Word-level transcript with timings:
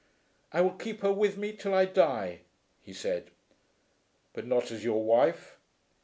"I 0.51 0.61
will 0.61 0.71
keep 0.73 1.01
her 1.01 1.11
with 1.13 1.37
me 1.37 1.51
till 1.53 1.75
I 1.75 1.85
die," 1.85 2.39
he 2.81 2.91
said. 2.91 3.29
"But 4.33 4.47
not 4.47 4.71
as 4.71 4.83
your 4.83 5.03
wife?" 5.03 5.59